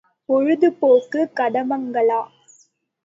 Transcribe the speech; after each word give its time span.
பொழுது 0.29 0.67
போக்குக் 0.73 1.35
கதம்பங்களா? 1.35 2.21